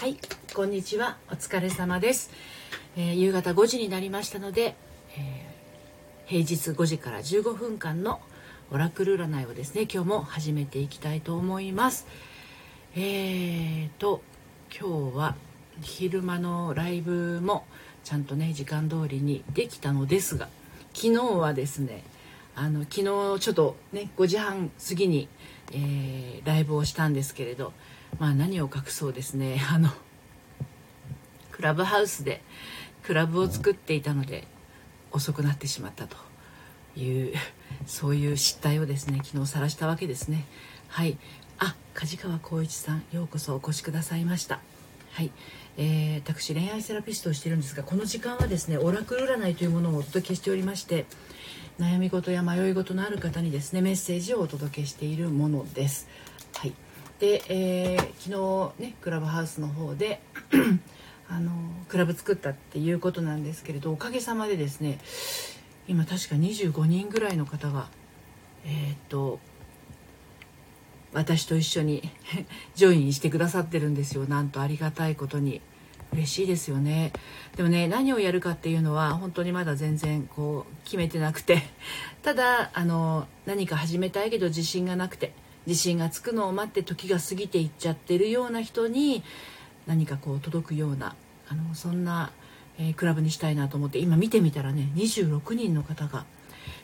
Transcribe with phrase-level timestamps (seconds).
[0.00, 0.16] はい
[0.54, 1.18] こんにちは。
[1.30, 2.30] お疲れ様です、
[2.96, 4.74] えー、夕方5時になりましたので、
[5.14, 8.18] えー、平日5時から15分間の
[8.70, 12.06] オラクル占いをですね今日も始めていきたいと思います。
[12.96, 14.22] えーと
[14.74, 15.36] 今日は
[15.82, 17.66] 昼間のライブも
[18.02, 20.48] ちゃんとね時間通りにできたのですが
[20.94, 22.04] 昨日はですね
[22.56, 25.28] あの昨日ちょっとね5時半過ぎに、
[25.72, 27.74] えー、ライブをしたんですけれど
[28.18, 29.62] まあ何を隠そうですね。
[29.70, 29.90] あの
[31.52, 32.42] クラブハウスで
[33.02, 34.46] クラブを作っていたので
[35.12, 36.16] 遅くなってしまったと
[36.96, 37.34] いう
[37.86, 40.44] そういう失態をですね昨日晒したわけですね。
[40.88, 41.18] はい。
[41.58, 44.60] あ梶川浩一さんようこそお越しくださいました。
[45.12, 45.30] はい、
[45.76, 51.06] えー、私恋愛セラピストをしているんですがこの時間はですねオラクル占いというものをお届けしておりまして
[51.78, 56.08] 悩み事や迷い事のある方にですねメッセージをお届けしているものです。
[56.54, 56.72] はい。
[57.20, 60.20] で、えー、昨日ねクラブハウスの方で
[61.28, 61.52] あの
[61.88, 64.98] クラブ作ったっていうことなんですけれどおかげさまでですね
[65.86, 67.88] 今確か25人ぐらいの方が
[68.64, 69.38] えー、っと
[71.12, 72.08] 私と一緒に
[72.74, 74.26] ジョインしてくださってるんですよ。
[74.26, 75.60] なんとありがたいことに。
[76.12, 77.12] 嬉しいですよね。
[77.56, 81.62] でもね何をやるかっていうのは本当にまだ全然こう決めてなくて。
[82.22, 85.32] ただあの何か始めたいけど自信がなくて。
[85.66, 89.22] 地震がつくのを待って時が過ぎていっちゃってるような人に
[89.86, 91.14] 何かこう届くような
[91.48, 92.32] あのそんな、
[92.78, 96.24] えー、クラブにしたいなと思って今見てみたらね26人の方が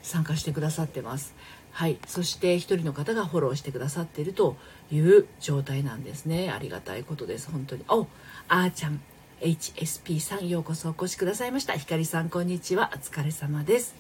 [0.03, 1.35] 参加してくださってます。
[1.73, 4.57] はい、そして1人の方がフォローしてくださっていると
[4.91, 6.51] いう状態なんですね。
[6.51, 7.51] ありがたいことです。
[7.51, 7.85] 本当に。
[7.89, 8.07] お
[8.49, 9.01] あーちゃん。
[9.43, 11.75] HSP さんようこそお越しくださいました。
[11.75, 12.91] ひかりさんこんにちは。
[12.95, 13.95] お疲れ様です。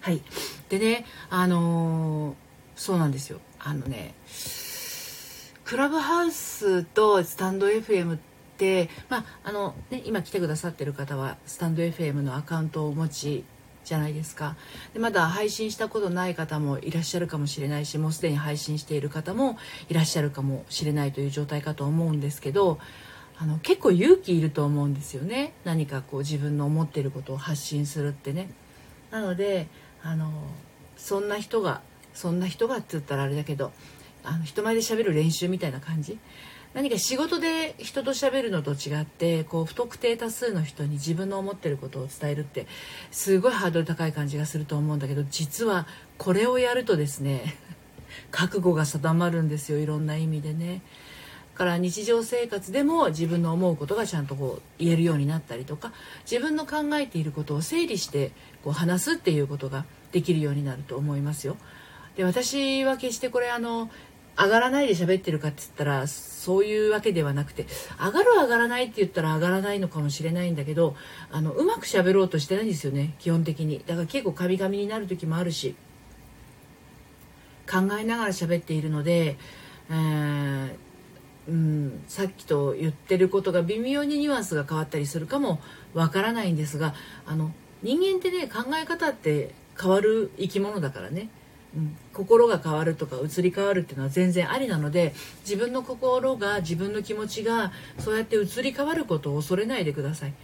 [0.00, 0.20] はい。
[0.68, 2.49] でねあのー
[2.80, 3.40] そうなんですよ。
[3.58, 4.14] あのね
[5.64, 8.18] クラブハウスとスタンド FM っ
[8.56, 13.44] てまああのね今来てくださってる方はスタンド FM のアカウントをお持ち
[13.84, 14.56] じゃないですか。
[14.94, 19.58] でまだ配信したことない方もいらっしゃるかもしれないしもうすでに配信している方も
[19.90, 22.78] いらっしゃるかもしれないという状態かと思うんですけど
[23.38, 25.52] あの結構勇気いると思うんですよね。
[25.64, 28.50] 何かこう自分の思ってることを発信するってね。
[29.10, 29.68] なので
[30.02, 30.32] あの
[30.96, 31.82] そんな人が
[32.14, 33.72] そんな人がって言ったらあれだけど
[34.22, 36.18] あの人前で喋る練習みたいな感じ？
[36.72, 42.66] 何か仕事で人と喋るのと違ってこう不特定多数の人に自分の思ってることを伝えるって
[43.10, 47.56] すごいハードル高い感じがすると思うんだけど実はこれをやるとですね
[48.30, 50.82] 覚悟が定まるんですよいろんな意味でね。
[51.56, 58.32] から日常生活でも自分の思うことがちゃんとこう言えるようになったりとか自分の考えていることを整理して
[58.64, 61.58] こう話すっていうことができるようになると思いますよ。
[62.16, 63.90] で私は決してこれあの
[64.38, 67.66] 上がらないで喋ってるかって言ったらそういうわけではなくて
[67.98, 70.96] 上がる上がらないって言ったら上がらないのかもしれないんだけど
[71.30, 73.82] あのうまく喋ろうとしてないんですよね基本的に。
[73.86, 75.76] だから結構カミカミになる時もあるし
[77.70, 79.36] 考えながら喋っているので、
[79.90, 80.70] えー、
[81.48, 85.60] うん、さっきと言ってることが微妙にニュアンスが変わったりするかも
[85.94, 86.94] わからないんですが
[87.26, 91.28] あの人間ってね考え方って変わる生き物だからね。
[91.76, 100.34] うん、心が変わるとか移り変わるっていうのは全然ありなので自分の心が自分の気持ちがそうやって移り変わることを恐れないでください。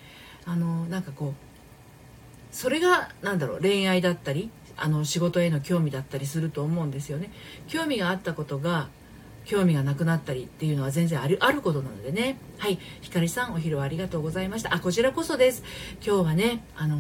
[0.44, 7.30] あのなんかこうそれが何だろう恋愛だったりあの仕事への興味だったりすると思うんですよね。
[7.66, 8.88] 興味があったことが
[9.46, 15.62] 興味がなくなったりっていうのは全然あるあることなのでねはいひかりさんお昼はありがとうございましたあこちらこそです
[16.04, 16.98] 今日はねあのー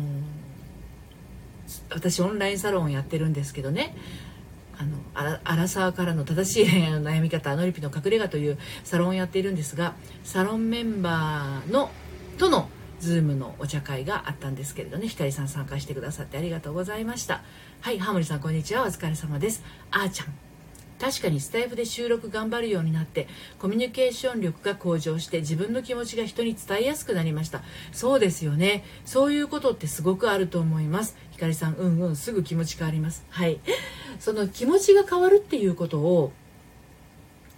[1.90, 3.96] 私オンラインサロンをやってるんですけどね。
[4.78, 11.90] あのアラサーからの正しい恋愛の悩み方ア「ノリピの隠れ家」というサロンをやっているんですがサロンメンバーの
[12.36, 12.68] との
[13.00, 17.42] Zoom のお茶会があったんですけれどねひかりさん参加してくださってありがとうございました
[17.80, 20.34] はいハモリさんこんにちはお疲れ様ですあーちゃん
[21.00, 27.62] 確かにスタイフで収録頑張るようになってコミュニケーション力が向上して自分の気持ちが人に伝えやすくなりました。
[27.92, 28.84] そうですよね。
[29.04, 31.16] そういうことってすごくあると思います。
[31.30, 33.24] ひかりさんうんうんすぐ気持ち変わります。
[33.30, 33.60] はい。
[34.18, 36.32] その気持ちが変わるっていうことを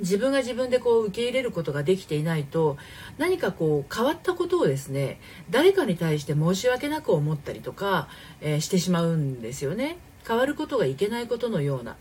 [0.00, 2.76] 自分が自分でこう受け入れることができていないと
[3.18, 5.20] 何かこう変わったことをですね
[5.50, 8.08] 誰かに対して申し訳なく思ったりとか、
[8.40, 9.98] えー、してしまうんですよね。
[10.26, 11.96] 変わることがいけないことのような。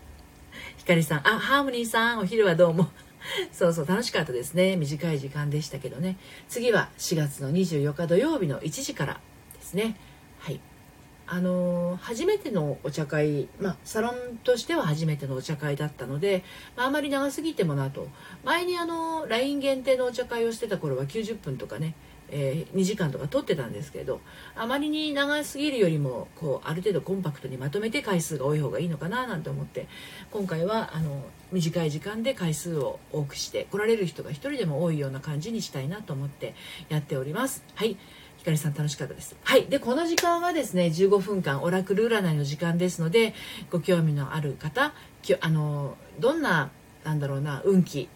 [0.76, 2.88] ひかりさん、あ、ハーモニーさん、お昼はどうも。
[3.52, 4.76] そうそう、楽しかったですね。
[4.76, 6.16] 短い時間でしたけどね。
[6.48, 9.20] 次は4月の24日土曜日の1時から
[9.54, 9.96] ですね。
[10.38, 10.60] はい。
[11.30, 16.42] あの初めてのお茶会、まあ、サロンとしては初めてのお茶会だったので、
[16.74, 18.08] まあ、あまり長すぎてもなと
[18.44, 21.94] 前にあの LINE 限定のお茶会をしてた頃は90分とかね
[22.30, 24.20] えー、2時間とか撮ってたんですけど
[24.54, 29.88] あまりに長すぎるよりもこうある程度コンパクトにまとめて回数が多い方がいいのかななんて思って
[30.30, 36.54] 今回はあの短い時間で回数を多くして来られる人が1人でも多いような感じにしたいなと思って
[36.88, 37.64] やっております。
[37.74, 37.96] はい
[38.38, 39.36] ひかりさん楽しかったです。
[39.42, 39.66] はい。
[39.66, 43.34] で、この時間はですね、15分間オラクル占いの時間ですので、
[43.68, 46.70] ご興味のある方、きあの、どんな、
[47.02, 48.08] なんだろうな、運気、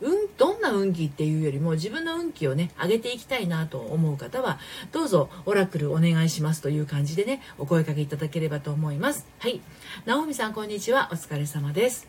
[0.00, 4.58] うん、どんな運気っていうよりも自分の運気をね上げていきたいなと思う方は
[4.92, 9.26] どうぞオラクルお願いしますという感じでねお声かけいただければと思います。
[9.38, 9.60] はい。
[10.06, 11.08] 直美さんこんにちは。
[11.12, 12.08] お疲れ様です。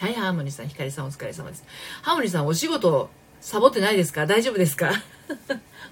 [0.00, 1.64] はいハーモニーさんひかりさんお疲れ様です。
[2.02, 3.08] ハーモニーさんお仕事
[3.40, 4.26] サボってないですか？
[4.26, 4.92] 大丈夫ですか？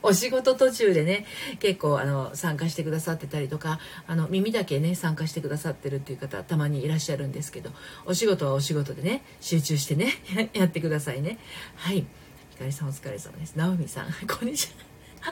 [0.02, 1.26] お仕事途中でね
[1.58, 7.70] 結構あの参加してくださってたりとかあの耳だけね参加してくださってるっていう方たまにいらっしゃるんですけど
[8.06, 10.14] お仕事はお仕事でね集中してね
[10.54, 11.38] やってくださいね。
[11.76, 12.06] はい。
[12.52, 13.54] ひかりさんお疲れ様です。
[13.56, 14.12] 直美さん。
[14.28, 14.90] こんにちは。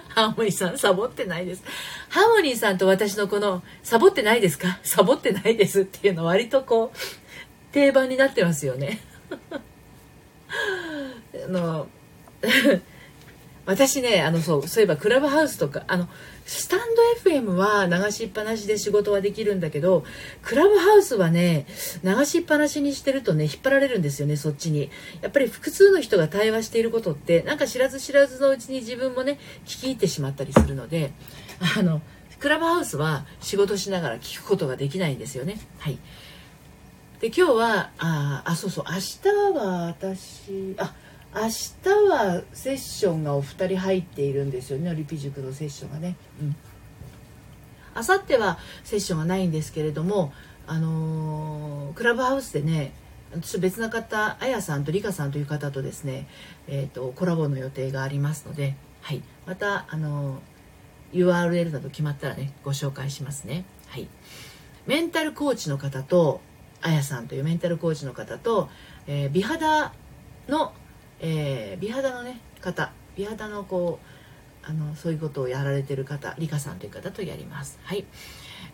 [0.09, 1.63] ハーモニーさん、サボってないです。
[2.11, 4.79] ハーモニーさんと私のこの、サボってないですか？
[4.83, 9.01] サボってないですっていうの割とこう、定番になってますよね。
[9.51, 11.89] あの、
[13.69, 16.09] 私ねあのそうそういえばクラブハウスとかあの
[16.47, 16.81] スタン
[17.23, 20.05] ド FM は流しっぱなしで仕事はできるんだけど
[20.41, 21.67] クラブハウスはね
[22.03, 24.91] 流しっぱなしにしてるとね引っ張られるんですよねそっちに。
[25.21, 31.13] やっぱり複数の人が対話していることってなんか知らず知らずのうちに自分もね聞き入ってしまったりするので
[31.77, 32.01] あの
[32.41, 35.61] クラブハウスは仕事しながら聞くことができないんですよね。
[35.79, 35.99] はい。
[37.21, 40.95] で今日はああそうそう明日は私あ
[41.35, 41.51] 明日
[42.11, 46.17] はセッションがお二人入っているんですよねリピ塾のセッションがね。
[46.41, 46.57] うん
[47.99, 50.33] 明後日はセッションがないんですけれども、
[50.69, 52.93] あのー、クラブハウスでね
[53.33, 56.29] 私別な方あやさんとりかさんという方とですね、
[56.69, 63.65] えーと、コラボの予定がありますので、はい、また、あのー、URL など決まったらねご紹介しますね。
[63.89, 64.07] はい、
[64.87, 66.41] メンタルコーチの方と
[66.81, 68.69] あやさんというメンタルコーチの方と、
[69.09, 69.93] えー、美肌
[70.49, 70.73] の
[71.21, 77.79] えー、美肌のね方美肌のこうあのそういうことをやられてる方リカさんという方とやります。
[77.85, 78.05] はい。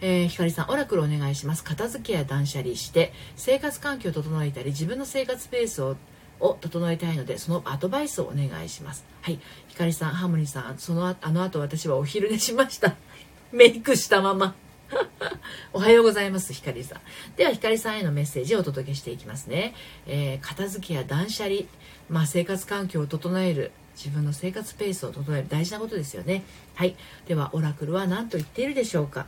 [0.00, 1.62] えー、ひかりさんオラクルお願いします。
[1.62, 5.96] 片付けや断捨離して生活環境を整えたり自分の生活ペースを
[6.40, 9.04] を整えたいのでそのアドバイスをお願いします。
[9.22, 9.38] はい。
[9.68, 12.96] ひかりさんハーモニーさんそのあの後私はお昼寝しました。
[13.52, 14.54] メイクしたまま。
[15.72, 17.00] おはようございます、ひかりさん。
[17.36, 19.74] では、ひかりさんへのメッセージをお届けしていきますね。
[20.06, 21.62] えー、片付けや断捨離、
[22.08, 26.42] まあ、生活環境を整える、自分の生活ペースを整える、大事なことですよね。
[26.74, 26.96] はい。
[27.26, 29.26] では、オラクルは何と言っているでしょうか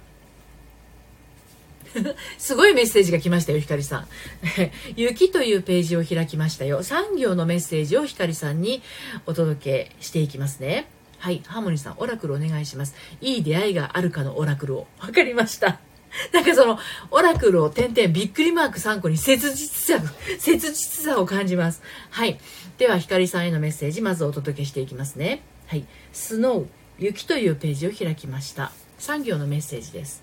[2.39, 4.09] すごいメッセージが来ましたよ、ひかりさん。
[4.97, 6.83] 雪というページを開きましたよ。
[6.83, 8.83] 3行のメッセージをひかりさんに
[9.27, 10.87] お届けしていきますね。
[11.26, 12.94] はい、ハーモニーさん、オラクルお願いします。
[13.20, 14.87] いい出会いがあるかのオラクルを。
[15.00, 15.81] わかりました。
[16.32, 16.78] なんかその、
[17.11, 21.82] オラクルを点々びっくりマーク3個に切実さ、 切実さを感じます。
[22.11, 22.38] はい。
[22.78, 25.43] では、ひかりさんへのメッセージ、まずお届けしていきますね。
[25.67, 25.84] はい。
[26.12, 26.67] スノー、
[27.00, 28.70] 雪というページを開きました。
[29.00, 30.22] 3行のメッセージです。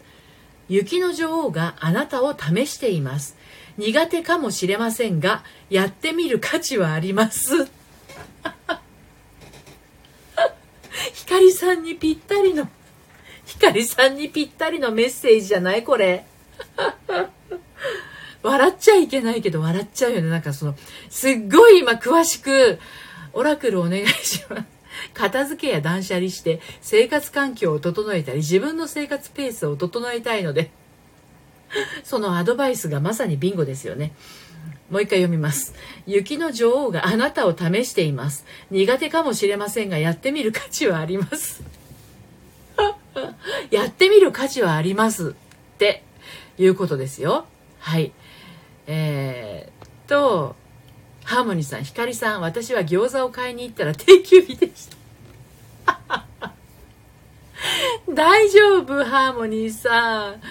[0.70, 3.36] 雪の女王があなたを試しています。
[3.78, 7.68] 苦手かもしれませんが、やってみる価値はあります。
[11.14, 12.68] ひかりさんにぴったりの
[13.46, 15.84] ひかりさんにぴったりのメッセージじゃない？
[15.84, 16.26] これ。
[18.44, 20.30] 笑っちゃいけないけど笑っちゃうよね。
[20.30, 20.76] なんかその、
[21.10, 22.78] すっごい今詳しく、
[23.32, 24.64] オラクルお願いします。
[25.14, 30.72] 片付けや断捨離して生活環境を整えたり自分の生活ペースを整えたいので
[32.04, 34.12] そのアドバイスがまさにビンゴですよね。
[34.90, 35.74] もう一回読みます。
[36.06, 38.46] 雪の女王があなたを試しています。
[38.70, 41.64] 苦手かもしれませんがやってみる価値はあります。
[43.72, 46.04] やってみる価値はありますって
[46.58, 47.46] いうことですよ。
[47.80, 48.12] はい。
[48.88, 50.56] えー、と、
[51.24, 54.90] ハーモニーさん、ひかりさん、私は餃子を買いに行ったら定休日でし
[55.86, 56.24] た。
[58.14, 60.42] 大丈夫、ハーモニーさん。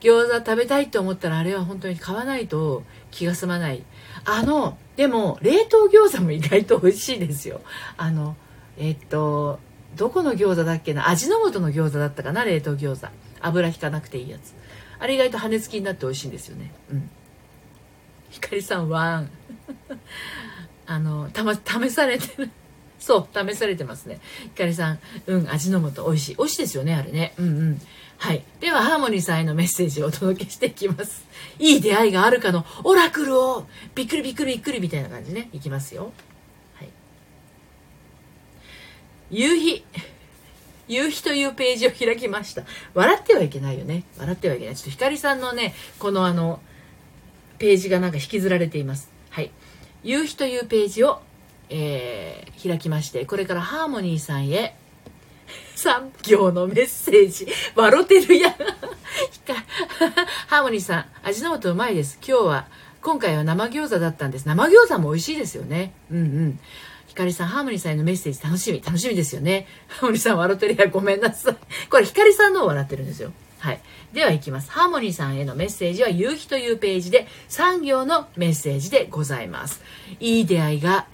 [0.00, 3.84] 餃子食べたいと思ったらあれは本当に買わないと気が済まない。
[4.24, 7.60] あの、でも、冷凍餃子も意外と美味しいですよ。
[7.96, 8.34] あの、
[8.76, 9.60] えっと、
[9.96, 11.08] どこの餃子だっけな？
[11.08, 12.44] 味の素の餃子だったかな？
[12.44, 13.12] 冷凍餃子。
[13.40, 14.54] 油引かなくていいやつ。
[14.98, 16.72] あれ意外と羽根付きになって美味しいんですよね。
[16.90, 17.10] うん。
[18.30, 19.30] ひかりさんワン。
[20.86, 22.50] あのたま試されてる。
[23.02, 24.20] そう試されてますね。
[24.42, 26.36] ひかりさんうん味の素美味しい。
[26.36, 27.34] 美味しいですよねあれね。
[27.36, 27.80] うんうん。
[28.16, 28.44] はい。
[28.60, 31.24] ではハーモニーさんへのメッセージをお届けしていきます。
[31.58, 33.66] いい出会いがあるかのオラクルを
[33.96, 35.50] びっくりびっくりびっくりみたいな感じね。
[35.52, 36.12] いきますよ。
[36.74, 36.88] はい。
[39.32, 39.84] 夕日。
[40.86, 42.62] 夕日というページを開きました。
[42.94, 44.04] 笑ってはいけないよね。
[44.16, 44.76] 笑ってはいけない。
[44.76, 46.60] ちょっとひかりさんのねこのあの
[47.58, 49.10] ページがなんか引きずられています。
[49.30, 49.50] はい。
[50.04, 51.20] 夕日というページを
[51.72, 54.76] えー、開きましてこれからハーモニーさんへ
[55.76, 58.52] 3行のメッセージ笑ってるやん
[60.46, 62.66] ハーモニーさん味の素うまいです今日は
[63.00, 66.58] 今回は生餃子だったんです生餃子も美味しいですよねうんうん
[67.12, 69.66] ひかりさん、ハーモニーさんへのメッセージ楽しみ、楽しみですよね。
[69.86, 71.56] ハーモニーさん笑ってるやごめんなさい。
[71.90, 73.32] これ、ひかりさんのを笑ってるんですよ。
[73.58, 73.80] はい。
[74.14, 74.70] では行きます。
[74.70, 79.82] ハーモニーさんへのメッセージは、夕日というページで3行のメッセージでございます。
[80.20, 81.04] いい出会いが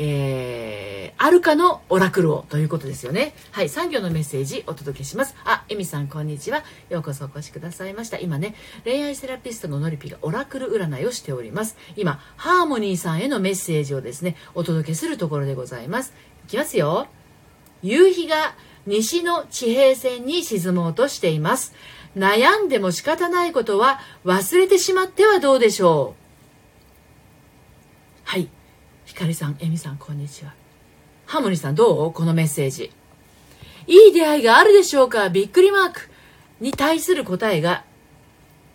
[0.00, 3.34] えー、あるかのオラクルをということですよね。
[3.50, 5.34] はい、産業のメッセージお届けします。
[5.44, 6.62] あ、エミさんこんにちは。
[6.88, 8.18] ようこそお越しくださいました。
[8.18, 11.76] 今ね、恋愛セラピストののりぴがオラクル占いをしております。
[11.96, 16.12] 今、ハーモニーさんへのメッセージをですね、お届けするところでございます。
[16.46, 17.08] いきますよ。
[17.82, 18.54] 夕日が
[18.86, 21.74] 西の地平線に沈もうとしています。
[22.16, 26.28] 悩んでも仕方ないことは忘れてしまってはどうでしょう
[28.24, 28.48] はい。
[29.18, 30.54] ひかりさん、えみさん、こんにちは。
[31.26, 32.12] ハモニさん、どう？
[32.12, 32.92] このメッセージ。
[33.88, 35.28] いい出会いがあるでしょうか？
[35.28, 36.02] びっくりマーク
[36.60, 37.82] に対する答えが、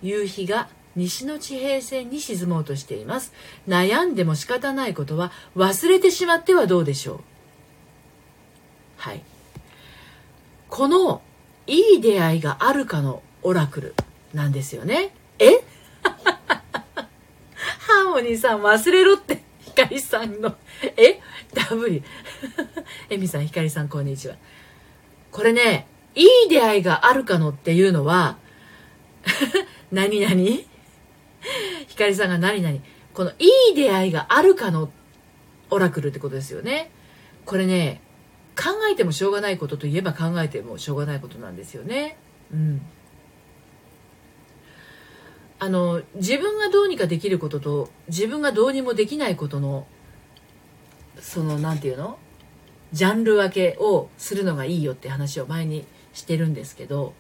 [0.02, 3.32] 夕日が西の地平線に沈もうとしています。
[3.70, 7.20] 悩んでも仕方ないことは忘れてしまってはどうでしょう
[8.98, 9.22] はい。
[10.68, 11.22] この、
[11.68, 13.96] いい出会いがあるかのオラクル
[14.34, 15.16] なんですよね。
[15.40, 15.64] え？
[16.04, 19.42] ハーモニーさん忘れろって。
[19.74, 20.56] ひかりさんの、
[20.98, 21.20] え
[21.72, 22.04] ?W。
[23.10, 24.36] えみさん、ひかりさん、こんにちは。
[25.32, 28.38] これね、いい出会いがあるかのっていうのは、
[29.92, 30.36] 何々？
[31.88, 32.78] ひかりさんが何々？
[33.16, 34.92] このいい出会いがあるかの
[35.72, 36.92] オラクルってことですよね。
[37.44, 38.00] これね、
[38.56, 42.20] 考えてもしょうがないことといえば考えてもしょうがないことなんですよね。
[42.54, 42.82] うん。
[45.64, 49.88] あの自分がどうにかできることと自分がどうにもできないことの
[51.22, 52.18] その何て言うの？
[52.92, 57.14] ジャンル分けをするのがいいよって話を前にしてるんですけど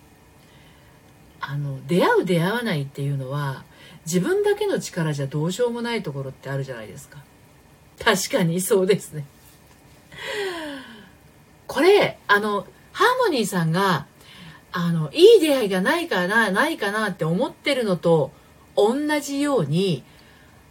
[1.39, 3.63] あの出会う出会わないっていうのは
[4.05, 7.19] 自分だけの力じゃどうしようもないところってあるじゃないですか。
[8.03, 9.25] 確かにそうですね。
[11.65, 14.05] これあのハーモニーさんが
[14.73, 18.31] あの、いい出会いがないかな、ないかなって思ってるのと
[18.75, 20.03] 同じように、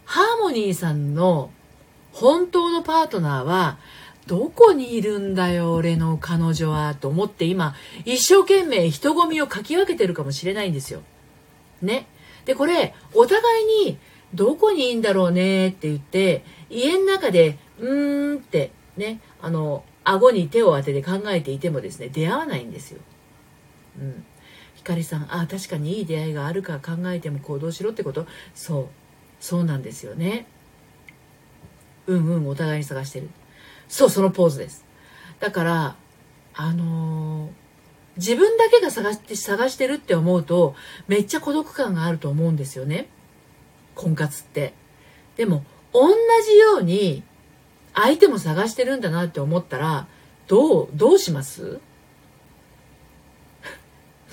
[0.05, 1.51] ハーモニーさんの
[2.11, 3.77] 本当のパートナーは、
[4.27, 11.01] どこにいるんだよ、俺の彼女は、と思って今、一生懸命人混みをかき分けてるかもしれないんですよ。
[11.81, 12.07] ね。
[12.45, 13.97] で、これ、お互いに、
[14.33, 22.99] どこにいいんだろうねって言って、家の中で、うーんってね、あの、顎に手を当てて考えていてもですね、出会わないんですよ。
[23.99, 24.25] うん、
[24.75, 28.25] ひかりさんあ確かにいい出会いがあるか考えても行動しろってこと。
[28.55, 28.87] そう。
[29.39, 30.47] そうなんですよね。
[32.07, 33.29] うんうんお互いに探してる。
[33.87, 34.85] そうそのポーズです。
[35.39, 35.95] だから
[36.53, 37.51] あのー、
[38.17, 40.75] 自分だけが探して探してるって思うと
[41.07, 43.07] めっちゃ孤独感があると思うんですよね。
[43.95, 44.73] 婚活って。
[45.35, 46.07] でも同
[46.45, 47.23] じように
[47.93, 50.07] 相手も探してるんだなって思ったら
[50.47, 51.79] どうどうします？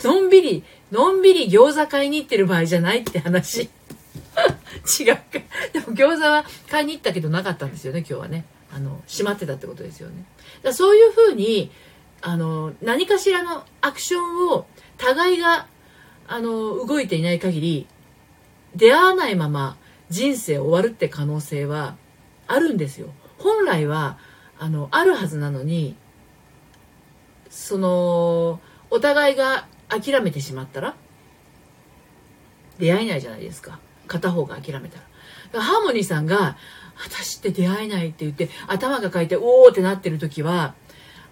[0.04, 3.68] のんびり、のんびり餃子買いに行ってる場合じゃないって話。
[5.00, 5.22] 違うか。
[5.72, 8.44] でも餃子は買いに行ったけどなかったんですよね、今日はね。
[8.72, 10.24] あの、閉まってたってことですよね。
[10.62, 11.70] だそういうふうに、
[12.22, 14.66] あの、何かしらのアクションを
[14.98, 15.66] 互いが、
[16.28, 17.86] あの、動いていない限り、
[18.76, 19.76] 出会わないまま
[20.10, 21.96] 人生終わるって可能性は
[22.46, 23.08] あるんですよ。
[23.38, 24.18] 本来は、
[24.58, 25.96] あの、あるはずなのに、
[27.48, 30.94] その、お互いが諦めてしまったら
[32.78, 33.78] 出会えないじゃないですか。
[34.06, 34.98] 片方が諦めた
[35.52, 35.62] ら。
[35.62, 36.56] ハーモニーさんが
[37.04, 40.74] 私って出会えないって言って頭がかいておおってなってる時は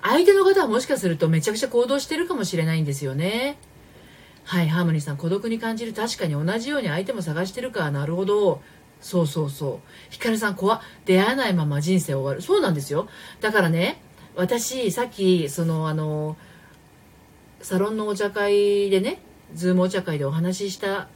[0.03, 3.59] 相手の方はもしかするとめちゃくちゃ行動してるかもしれないんですよね。
[4.45, 5.93] はいハーモニーさん孤独に感じる。
[5.93, 7.81] 確かに同じように相手も探してるか。
[7.81, 8.63] らなるほど。
[9.01, 9.89] そうそうそう。
[10.11, 12.43] ひかるさん怖出会えないまま人生終わる。
[12.43, 13.09] そうなんですよ。
[13.41, 14.01] だからね
[14.37, 16.37] 私さっきそのあの
[17.61, 19.21] サロンのお茶会でね
[19.55, 21.09] ズームお茶会でお話しした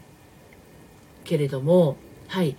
[1.25, 1.97] けれども
[2.29, 2.57] はい。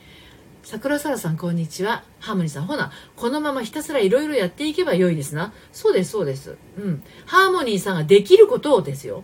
[0.61, 2.03] 桜空さんこんにちは。
[2.19, 2.91] ハーモニーさんほな。
[3.15, 5.51] このままひたすらいろいろやっていけばよいですな。
[5.71, 6.57] そうですそうです。
[6.77, 7.03] うん。
[7.25, 9.23] ハーモニーさんができることをですよ。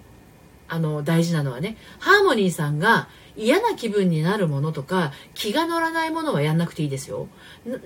[0.67, 1.77] あの大事なのはね。
[1.99, 7.27] ハーモニーさんが嫌な気分になるものとか気が乗らないものはやんなくていいですよ。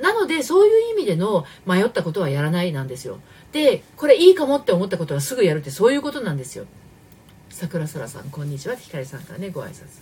[0.01, 3.19] なのでそういう意味での迷ったことはやらないなんですよ。
[3.53, 6.65] でこれいいかもって思ったことはすぐやるってそういうことなんですよ。
[7.49, 8.75] 桜空さんこんにちは。
[8.75, 10.01] ひかりさんからねご挨拶。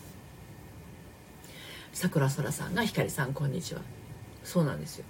[1.92, 3.82] 桜空さんが光さんこんにちは。
[4.46, 5.06] そうなんですよ。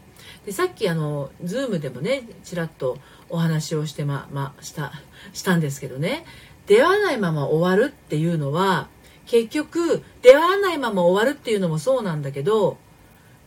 [0.45, 2.97] でさっきあのズームでもねちらっと
[3.29, 4.91] お話をしてまました
[5.33, 6.25] したんですけどね。
[6.65, 8.87] 出会わないまま終わるっていうのは
[9.27, 12.77] 結局出会わないまま終わるっていうのもそうなんだけど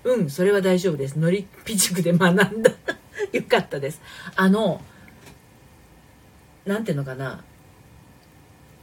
[0.05, 1.19] うんそれは大丈夫です。
[1.19, 2.71] のりぴ塾で学んだ。
[3.35, 4.01] よかったです。
[4.37, 4.81] あの
[6.65, 7.45] 何ていうのかな。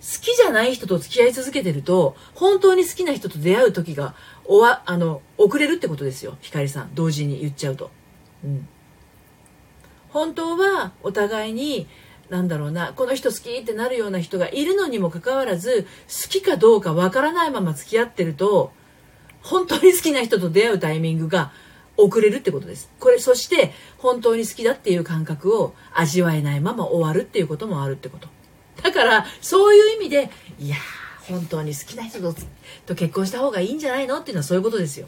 [0.02, 4.16] 好きじゃない人と付き合い続けてると本当に好きな人と出会う時が
[4.46, 6.38] おわあの遅れるってことですよ。
[6.42, 7.92] 光さん同時に言っちゃうと。
[8.44, 8.68] うん、
[10.10, 11.88] 本当はお互いに
[12.30, 18.72] なんだろうなこの人好きってなるような人がいるのにもかかわらず好きかどうかわからないまま付き合ってると
[19.44, 21.52] 本当に好きな人と出会うタイミングが
[22.04, 22.90] 遅れるってことです。
[23.00, 28.28] これそして本当に好きだっていう感覚を味わえないまま終わるっていうこともあるってこと。
[28.82, 30.30] だからそういう意味で
[30.60, 30.76] いや
[31.28, 32.36] 本当に好きな人と
[32.86, 35.08] と結婚した方がいいんじゃないのっていうのはそういうことですよ。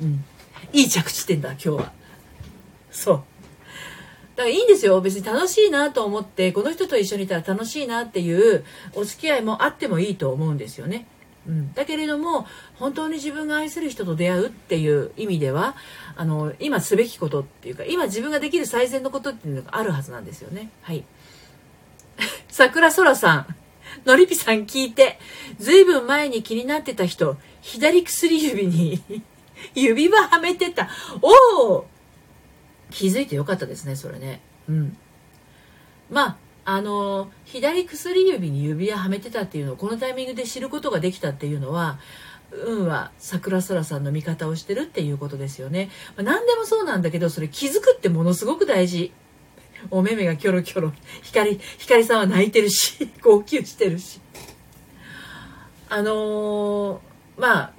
[0.00, 0.24] うん、
[0.72, 1.92] いい着地点だ今日は。
[2.90, 3.22] そう。
[4.36, 11.06] だからいいんですよ別に楽しいなと思ってこの人と一緒にいたら楽しいなっていうお付き合いもあってもいいと思うんですよね。
[11.46, 12.46] うん、だけれども
[12.78, 15.76] 本当に自分が愛する人と出会うっていう意味では
[16.16, 20.70] あの今すべきことっていうか今自分ができる最善のことっていうのがあるはずなんですよね。
[20.82, 21.04] はい
[22.48, 23.56] 桜空さん、
[24.04, 25.18] のりぴさん聞いて、
[25.58, 29.02] ずいぶん前に気になってた人、左薬指に
[29.74, 30.88] 指輪はめてた。
[31.22, 31.86] おお
[32.90, 34.40] 気づいてよかったですね、それね。
[34.68, 34.96] うん。
[36.10, 36.36] まあ、
[36.70, 41.98] あの、左薬指に指輪はめてたっていうのをこのタイミングで知ることができたっていうのは、
[42.52, 45.88] 運は桜空さんの味方をしてるっていうことですよね。
[46.14, 49.12] まあ、何でもそうなんだけど、それ気づくってものすごく大事。
[49.90, 54.20] お目目がキョロキョロ光光さんは泣いてるし 号泣してるし
[55.88, 56.98] あのー、
[57.38, 57.72] まあ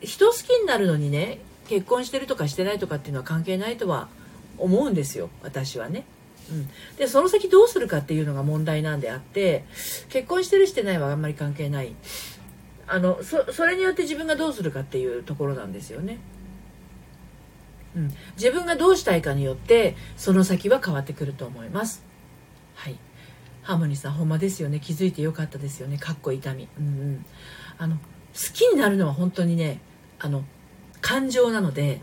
[0.00, 4.08] 人好きになるのにね結婚してるとかしてないとかっていうのは関係ないとは
[4.56, 6.06] 思うんですよ私はね。
[6.52, 9.64] うん、でその先どうするかっていうのが問題なんであって
[10.10, 11.94] 結婚してるしてないはあんまり関係ない。
[12.86, 16.18] あのそれによって自分がどうするかっていうところなんですよね。
[17.96, 22.04] うん、自分がどうしたいかによってその先は変わってくると思います。
[22.74, 22.96] はい。
[23.62, 24.80] ハーモニーさんほんまですよね。
[24.80, 25.96] 気づいてよかったですよね。
[25.96, 26.68] かっこ痛み。
[26.78, 27.26] うんうん。
[27.78, 28.02] あの好
[28.52, 29.80] きになるのは本当にね
[30.18, 30.44] あの
[31.00, 32.00] 感情なので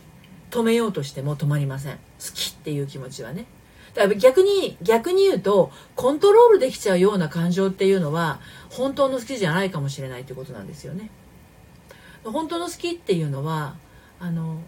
[0.51, 1.95] 止めようとしても止まりません。
[1.95, 1.99] 好
[2.33, 3.45] きっていう気持ちはね。
[3.93, 11.09] だから逆に逆に言うとコントロールできちゃうような感情っていうのは本当の好きじゃないかもしれないってことなんですよね。
[12.23, 13.75] 本当の好きっていうのは
[14.19, 14.61] あの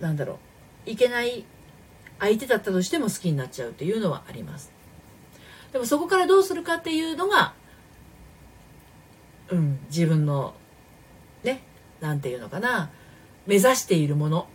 [0.00, 0.38] なんだろ
[0.86, 1.44] ういけない
[2.18, 4.72] 相手だったとしても好きになっちゃうっていうのはあります。
[5.72, 7.52] でもそこからどうするかっていうのが
[9.50, 10.54] うん自分の
[11.44, 11.62] ね
[12.00, 12.90] 何て言うのかな
[13.46, 14.48] 目指しているもの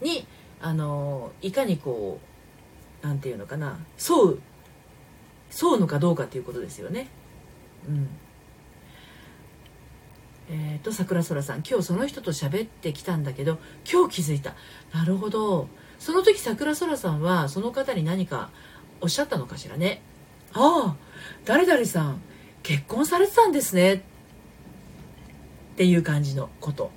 [0.00, 0.26] に
[0.60, 2.29] あのいかにこう
[3.02, 3.78] 何て言うのかな。
[3.98, 4.40] 沿う
[5.50, 7.08] 沿うのかどうかっていうことですよね。
[7.88, 8.08] うん。
[10.50, 11.62] えっ、ー、と桜空さん。
[11.68, 13.58] 今日その人と喋ってきたんだけど
[13.90, 14.54] 今日気づいた。
[14.92, 15.68] なるほど。
[15.98, 18.50] その時桜空さんはその方に何か
[19.00, 20.02] おっしゃったのかしらね。
[20.52, 20.96] ああ
[21.44, 22.20] 誰々さん
[22.62, 23.94] 結婚されてたんですね。
[23.94, 24.00] っ
[25.76, 26.90] ていう感じのこと。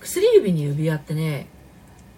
[0.00, 1.48] 薬指に指輪ってね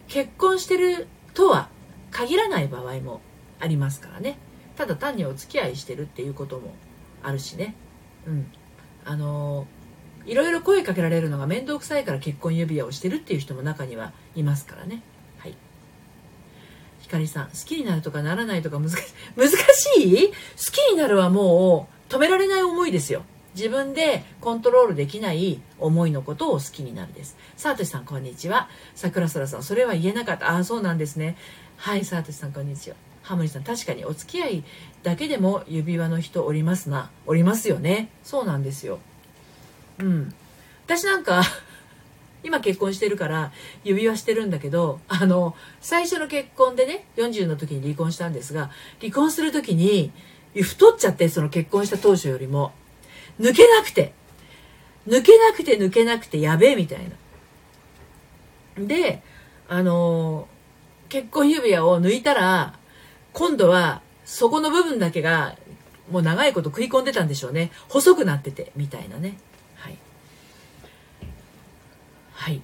[0.08, 1.06] 結婚してる
[1.36, 1.68] とは
[2.10, 3.20] 限らない場合も
[3.60, 4.38] ありますからね。
[4.74, 6.74] ただ単にお付き合いしてるっていうことも
[7.22, 7.74] あるしね。
[8.26, 8.46] うん。
[9.04, 9.66] あの
[10.24, 15.02] いろいろ声かけられるのが面倒くさいから結婚指輪をしてるっていう人も中にはいますからね。
[15.38, 15.54] はい。
[17.00, 18.96] ひかりさん好きになるとかならないとか難しい
[19.36, 19.54] 難し
[20.00, 20.28] い？
[20.28, 20.32] 好
[20.72, 23.22] きになるはもう止められない思いですよ。
[23.56, 27.38] 自分でコントロールできない思いのことを好きになるです。
[27.56, 28.68] さあとしさんこんにちは。
[28.94, 30.50] 桜空さんそれは言えなかった。
[30.50, 31.38] ああそうなんですね。
[31.78, 32.96] はいさあとしさんこんにちは。
[33.22, 34.64] ハムリさん確かにお付き合い
[35.02, 37.10] だけでも指輪の人おりますな。
[37.24, 38.10] おりますよね。
[38.22, 38.98] そうなんですよ。
[40.00, 40.34] うん。
[40.84, 41.42] 私なんか
[42.44, 43.52] 今結婚してるから
[43.84, 50.12] 指輪してるんだけどあの最初の結婚でね40の時に離婚したんですが離婚する時に
[50.54, 52.74] 太っちゃってその結婚した当初よりも。
[53.40, 54.12] 抜けなくて。
[55.06, 56.98] 抜けなくて抜けなくてやべえみたい
[58.76, 58.86] な。
[58.86, 59.22] で
[59.68, 60.48] あの
[61.08, 62.78] 結婚指輪を抜いたら
[63.32, 65.56] 今度はそこの部分だけが
[66.10, 67.70] もう長いこと食い込んでたんでしょうね。
[67.88, 69.38] 細くなっててみたいなね。
[69.76, 69.98] はい。
[72.32, 72.62] はい。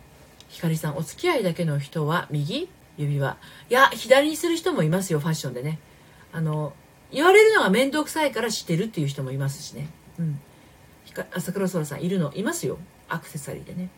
[0.49, 3.37] ひかりさんお付き合いだけの人は右指輪。
[3.71, 5.79] いや左にする人もいますよファッションでね。
[6.33, 6.73] あの
[7.13, 9.89] 言われるのが面倒くさいからしてるっていう人もいますしね。
[10.19, 10.41] うん。
[11.33, 12.33] 朝倉空さんいるの？
[12.35, 12.79] いますよ。
[13.09, 13.91] アクセサリーでね。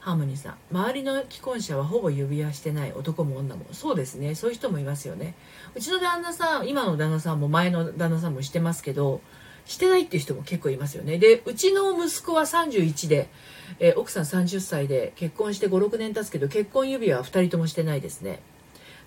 [0.00, 0.56] ハーモニーさん。
[0.70, 3.64] 周りの既婚者はほぼ指輪してない男も女も。
[3.72, 4.34] そうですね。
[4.34, 5.34] そういう人もいますよね。
[5.74, 9.22] うちの旦那さん今の旦那さんも前の旦那さんもしてますけど
[9.64, 11.16] してないっていう人も結構いますよね。
[11.16, 13.30] でうちの息子は31で、
[13.78, 18.40] えー、奥さん30歳で結婚して56年経つけど結婚指輪は2人ともしてないですね。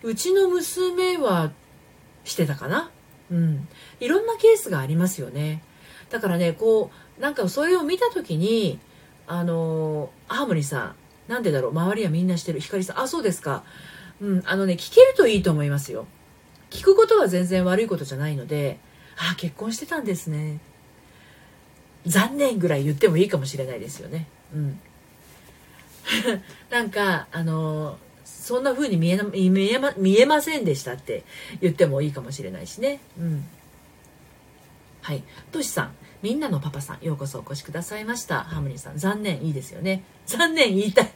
[0.02, 1.52] うちの娘は
[2.24, 2.90] してたかな？
[3.30, 3.68] うん。
[4.00, 5.62] いろんなケースがありますよね。
[6.10, 8.80] だからねこうなんかそれを見た時に
[9.28, 10.96] あのハーモニーさ
[11.28, 13.64] んなんでだろう周りはみんなしてる光さんあそうですか。
[14.22, 16.08] うんあのね聞けるといいと思いますよ。
[16.70, 18.80] 聞くことは全然悪いことじゃないので
[19.18, 20.60] あ結婚してたんですね。
[22.06, 24.28] 残念ぐらい言ってもいいかもしれないですよね。
[24.54, 24.80] うん。
[26.72, 31.24] なんかあのそんな風に見えな見えま見えませんでしたって
[31.62, 33.02] 言ってもいいかもしれないしね。
[33.20, 33.46] うん。
[35.08, 35.24] はい。
[35.54, 38.44] トシさんみんなのパパさんようこそお越しくださいました。
[38.44, 40.04] ハーモニーさん残念いいですよね。
[40.26, 41.12] 残念言いたい。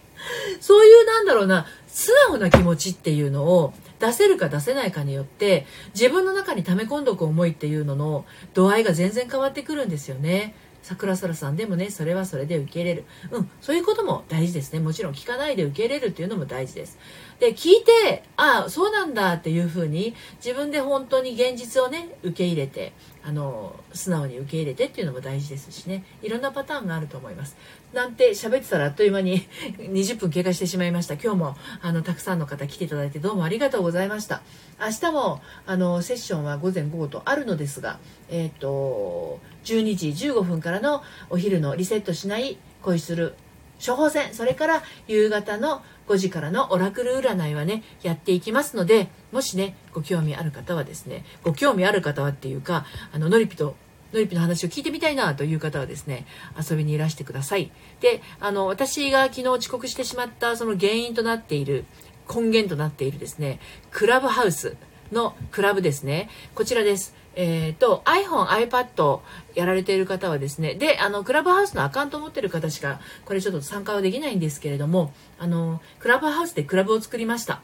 [0.62, 10.54] そういうなんだろうな素直な気持ちっていうのを出せるか出せないかによって自分の中に溜め込んどく思いっていうのの度合いが全然変わってくるんですよね。
[10.88, 13.04] 桜空さんでもねそれはそれで受け入れる。
[13.30, 14.80] うんそういうことも大事ですね。
[14.80, 16.98] もちろん聞かないで受け入れるっていうのも大事です。
[17.40, 20.14] で聞いてああそうなんだっていうふうに
[20.44, 26.04] 自分で本当に現実をね受け入れてあの素直に受け入れてっていうのも大事ですしね。
[26.22, 27.56] いろんなパターンがあると思います。
[27.92, 29.46] なんて喋ってたらあっという間に
[29.78, 31.14] 20分経過してしまいました。
[31.14, 34.42] 今日もあのたくさんの方来ていただいてどうもありがとうございました。
[34.80, 37.98] 明日もあのセッションは午前午後とあるのですが
[38.30, 43.34] えっ、ー、と12時15分からのお昼のリセットしない恋する
[43.84, 53.76] 処方箋それから夕方の5時からのオラクル占いはねやっていきますのでもしねご興味ある方はですねご興味ある方はっていうかあののりぴと
[54.12, 56.26] のりぴの話を聞いてみたいなという方はですね
[56.58, 57.70] 遊びにいらしてください。
[58.00, 61.84] であの私が昨日遅刻してしまったその原因となっている
[62.28, 63.60] 根源となっているですね
[63.90, 64.76] クラブハウス
[65.12, 66.28] のクラブですね。
[66.54, 67.14] こちらです。
[67.40, 69.20] えーと、iPhone、iPad
[69.54, 77.62] やられている方はですねであのクラブハウスのアカウントを持っている方しかこれちょっと参加はできないんですけれどもあのクラブハウスでクラブを作りました。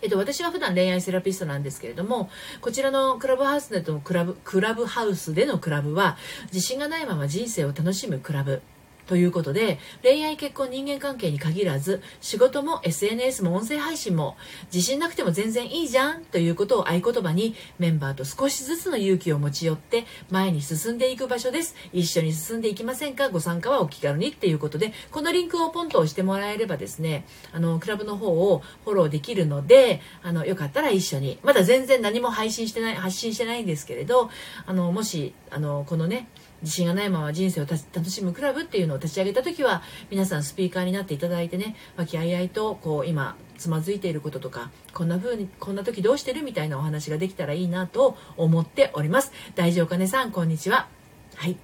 [0.00, 6.16] えっと、私は普段恋愛セラピストなんですけれども、こちらのクラブハウスでのクラブ、クラブハウスでのクラブは、
[6.52, 8.62] 自信がないまま人生を楽しむクラブ
[9.08, 14.36] ということで恋愛結婚人間関係に限らず仕事も SNS も音声配信も
[14.72, 21.74] 自信なくても全然いいじゃんということを合言葉にメンバーと少しずつの勇気を持ち寄って前に進んでいく場所です。
[21.92, 23.30] 一緒に進んでいきませんか？
[23.30, 31.38] ご参加はお気軽にっていうことでこのリンクをポンと押してもらえればですねあのクラブの方をフォローできるのであのよかったら一緒に。
[31.42, 34.28] まだ全然何も配信してない発信してないんですけれど
[34.66, 36.28] あのもしあのこのね
[36.62, 49.32] 自信がないまま人生を楽しむクラブっていうのを立ち上げた時は皆さんスピーカーになっていただいてね和気あいあいとこう今つまずいていることとかこんな風にこんな時どうしてるみたいなお話ができたらいいなと思っております。
[49.54, 50.88] 大丈夫かねさんこんにちは。
[51.36, 51.56] はい。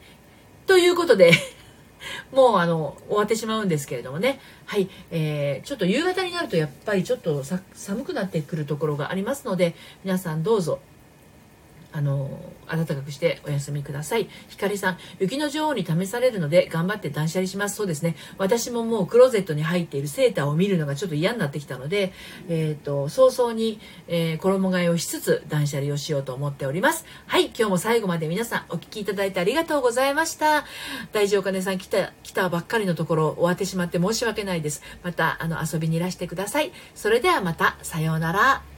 [0.67, 1.33] ということで
[2.33, 4.41] もうあの終わってしまうんですけれどもね。
[4.67, 10.81] はい、えー、ちょっと夕方になるとやっぱりちょっと寒くなってくるところがありますので皆さんどうぞ
[11.97, 12.29] あの
[12.67, 14.29] 暖かくしてお休みください。
[14.49, 17.77] ひかりさん雪の女王に試されるので頑張って断捨離します。
[17.77, 18.17] そうですね。
[18.37, 22.13] 私ももうクローゼットに入っているセーターを見るのがちょっと嫌になってきたので、
[22.49, 23.79] えーと、早々に、
[24.09, 27.07] えー、衣替えをしつつ断捨離をしようと思っております。
[27.27, 30.65] はい今日も最後まで皆さんお聴きいただいてありがとうございました。
[31.13, 34.83] 大丈夫かねさん来た来たばっかりのところ終わってしまって申し訳ないです。
[35.05, 36.73] またあの遊びにいらしてください。
[36.97, 38.74] それではまたさようなら。